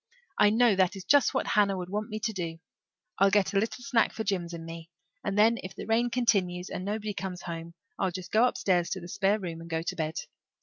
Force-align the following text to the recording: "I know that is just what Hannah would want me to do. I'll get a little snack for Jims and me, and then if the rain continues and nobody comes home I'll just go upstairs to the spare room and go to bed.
"I 0.39 0.49
know 0.49 0.75
that 0.77 0.95
is 0.95 1.03
just 1.03 1.31
what 1.35 1.45
Hannah 1.45 1.77
would 1.77 1.91
want 1.91 2.09
me 2.09 2.19
to 2.21 2.33
do. 2.33 2.57
I'll 3.19 3.29
get 3.29 3.53
a 3.53 3.59
little 3.59 3.83
snack 3.83 4.13
for 4.13 4.23
Jims 4.23 4.51
and 4.51 4.65
me, 4.65 4.89
and 5.23 5.37
then 5.37 5.59
if 5.61 5.75
the 5.75 5.85
rain 5.85 6.09
continues 6.09 6.71
and 6.71 6.83
nobody 6.83 7.13
comes 7.13 7.43
home 7.43 7.75
I'll 7.99 8.09
just 8.09 8.31
go 8.31 8.45
upstairs 8.47 8.89
to 8.89 8.99
the 8.99 9.07
spare 9.07 9.37
room 9.37 9.61
and 9.61 9.69
go 9.69 9.83
to 9.83 9.95
bed. 9.95 10.15